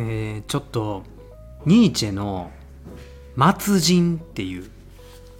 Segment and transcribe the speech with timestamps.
[0.00, 1.02] えー、ちょっと
[1.66, 2.52] ニーチェの
[3.58, 4.70] 末人っていう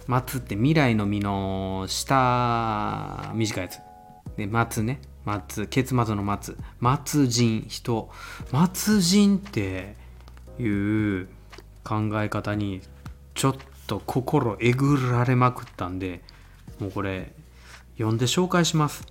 [0.05, 3.79] 末って未来の実の下短いやつ。
[4.35, 4.99] で末ね。
[5.47, 6.55] 末結末の末
[7.05, 8.09] 末人人。
[8.73, 9.95] 末人って
[10.59, 11.29] いう
[11.85, 12.81] 考え方に
[13.35, 13.55] ちょっ
[13.87, 16.19] と心えぐられまくったんで
[16.79, 17.31] もうこれ
[17.97, 19.05] 読んで紹介します。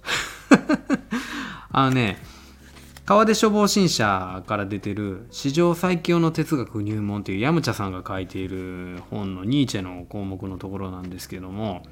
[1.72, 2.18] あのね
[3.08, 11.84] 川出処方新社から出てる「史上最強の哲学入門」っていうヤムチャさんが書いている本のニーチェの項目のところなんですけども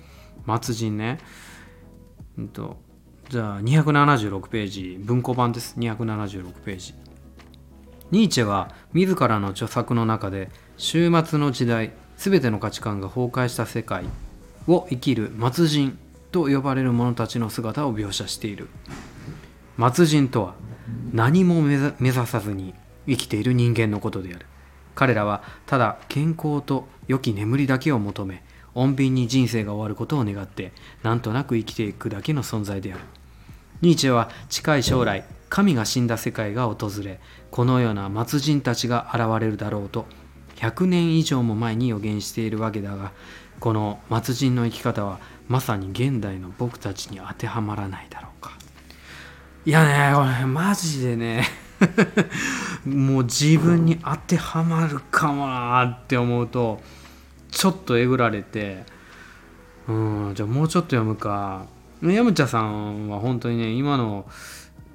[0.60, 1.16] 末人ね、
[2.36, 2.76] うんと、
[3.30, 5.76] じゃあ276ページ文庫版です。
[5.78, 6.94] 276ページ。
[8.10, 14.04] ニーチェは自らの著作の中で終末の時代全ての価値観が崩壊した世界
[14.68, 15.98] を生きる末人
[16.30, 18.68] と呼ばれる者たちの姿を描写している。
[19.78, 20.56] 末人とは
[21.12, 22.74] 何も目指さずに
[23.06, 24.46] 生きている人間のことである。
[24.94, 28.42] 彼らはただ健康と良き眠りだけを求め
[28.74, 33.02] 穏便に人生が終わることを願ってなんとなく生きていくだけの存在である。
[33.82, 40.06] ニーチェは近い将来神が死んだ世界が訪れこのような末人たちが現れるだろうと
[40.56, 43.12] 100年以上も前に予言しているわけだが
[43.60, 48.52] この末人の生き方はまさに現代の僕たちに当てはまらないだろうか。
[49.66, 51.44] いやねこれマジでね
[52.86, 56.80] もう自分に当てはまるかもなって思うと
[57.50, 58.84] ちょっとえぐられて
[59.88, 59.92] う
[60.30, 61.66] んじゃあもうちょっと読むか。
[62.02, 64.30] ヤムチャさんは本当にね今の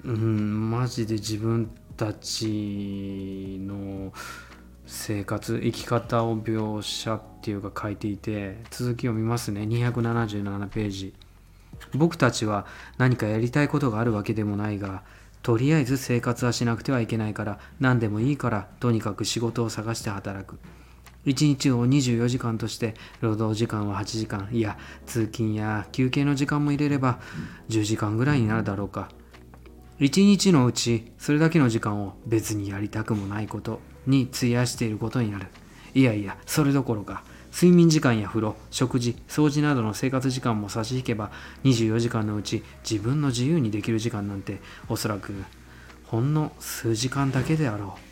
[0.06, 4.14] うんマジで自分たちの
[4.86, 9.64] 生活生き方を描写っていうか書いていて続きを見ますね。
[9.64, 11.14] 277ページ。
[11.94, 12.66] 僕たちは
[12.98, 15.04] 何かやりたいことがあるわけでもないが
[15.42, 20.60] とりあえず生活はしなくてはいけないから何でもいいからとにかく仕事を探して働く。
[21.26, 27.20] 1日を24時間として労働時間は8時間いや通勤や休憩の時間も入れれば
[27.70, 29.10] 10時間ぐらいになるだろうか。
[30.00, 35.48] 1日のうちそれだけの時間を別にやりたくもないことに費やしていることになる。
[35.94, 37.24] いやいやそれどころか。
[37.52, 41.32] 睡眠時間や風呂食事掃除などの生活時間も差し引けば
[41.64, 45.34] 24時間のうち自分の自由にできる時間なんておそらく
[46.06, 48.12] ほんの数時間だけであろう。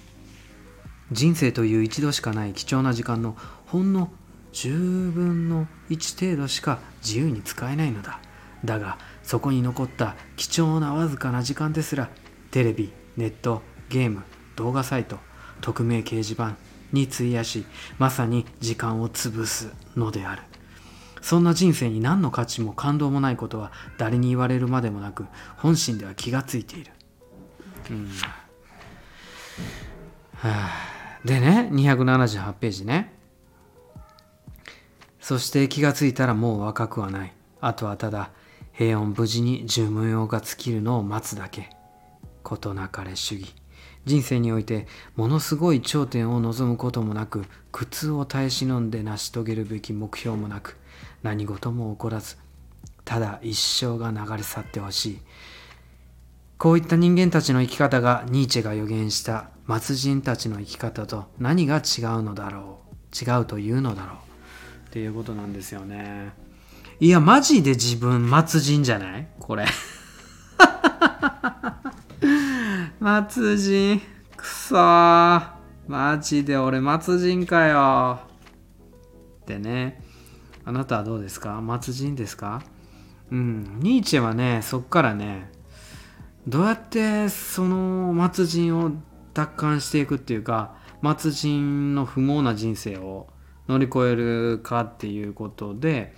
[1.12, 3.36] 人生という一度しかない貴重な時間の
[3.66, 4.12] ほんの
[4.54, 8.20] 10分の1程度しか自由に使えないのだ。
[8.64, 12.10] だがそこに残った貴重なわずかな時間ですら
[12.52, 14.24] テレビネットゲーム
[14.56, 15.18] 動画サイト
[15.62, 16.56] 匿名掲示板
[16.92, 17.66] に費やし
[17.98, 20.42] まさに時間を潰すのである。
[21.22, 25.26] そんな人生に何の価値も感動もないことは誰に言われるまでもなく
[25.58, 26.92] 本心では気がついている、
[27.92, 28.08] うん。
[30.36, 30.70] はあ、
[31.26, 33.14] でね278ページね。
[35.20, 37.34] そして気がついたらもう若くはない。
[37.62, 38.32] あとはただ
[38.72, 41.70] 平穏無事に寿命が尽きるのを待つだけ。
[42.42, 43.54] 事なかれ主義。
[44.06, 50.78] 人生においてものすごい頂点を望むこともなく苦痛を耐え忍んで成し遂げるべき目標もなく
[51.22, 52.38] 何事も起こらず
[53.06, 55.20] ただ一生が流れ去ってほしい。
[56.58, 61.82] こういった人間たちの生き方がニーチェが予言した末人たちの生き方と何が違う
[62.22, 62.80] のだろ
[63.14, 63.16] う？
[63.16, 64.16] 違うというのだろう。
[64.90, 66.32] っていうことなんですよね。
[67.00, 69.28] いやマジで自分末人じゃない？
[69.40, 69.66] これ。
[73.02, 74.02] 末人
[74.36, 75.52] くそー。
[75.88, 78.20] マジで俺末人かよ。
[79.42, 80.04] ってね
[80.66, 81.64] あなたはどうですか？
[81.82, 82.62] 末人ですか？
[83.32, 83.80] うん。
[83.80, 85.50] ニーチェはねそっからね
[86.46, 88.92] どうやってその末人を
[89.34, 90.76] 奪還していくっていうか
[91.18, 93.28] 末人の不毛な人生を
[93.70, 96.14] 乗り越えるかっていうことで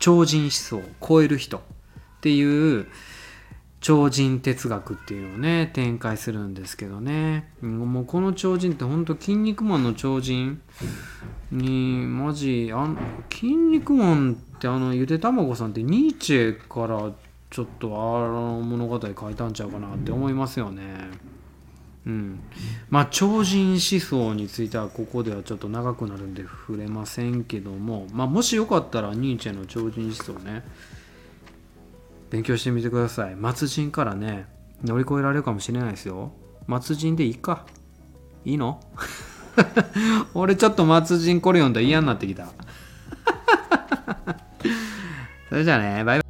[0.00, 1.60] 超人思想を超える人っ
[2.22, 2.88] ていう
[3.84, 10.58] 超人哲学っていうのをね展開するんですけどねもうこの超人ってほんと「筋肉マン」の超人
[11.52, 12.96] にマジあん
[13.30, 17.12] 筋肉マンってあのゆで卵さんってニーチェから
[17.50, 20.82] ちょっとあの物語書いたんちゃうかなって思いますよね。
[22.06, 22.40] うん、
[22.88, 30.64] まあ超人思想についてはここではちょっと長くなるんで触れませんけども、まあ、もしよかったらニーチェの超人思想ね
[32.30, 33.36] 勉強してみてください。
[33.54, 34.46] 末人からね
[34.82, 36.32] 乗り越えられるかもしれないですよ。
[36.80, 37.66] 末人でいいか。
[38.44, 38.80] いいの？
[40.34, 42.46] 俺ちょっと末人これ読んだら嫌になってきた。
[45.48, 46.23] それじゃあねバイバイ。